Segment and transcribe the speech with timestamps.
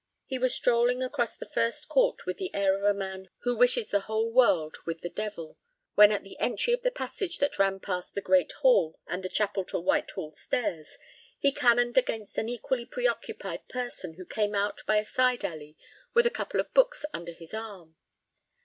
[0.25, 3.91] He was strolling across the first court with the air of a man who wishes
[3.91, 5.59] the whole world with the devil,
[5.93, 9.29] when at the entry of the passage that ran past the Great Hall and the
[9.29, 10.97] Chapel to Whitehall Stairs,
[11.37, 15.77] he cannoned against an equally preoccupied person who came out by a side alley
[16.15, 17.95] with a couple of books under his arm.